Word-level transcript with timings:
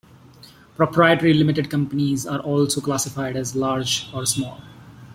Proprietary 0.77 1.31
limited 1.31 1.69
companies 1.69 2.25
are 2.25 2.39
also 2.39 2.81
classified 2.81 3.35
as 3.35 3.55
"large" 3.55 4.09
or 4.15 4.25
"small". 4.25 4.59